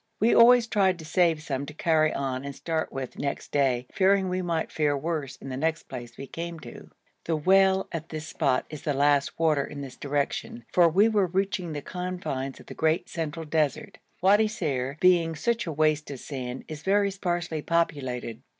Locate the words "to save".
0.97-1.43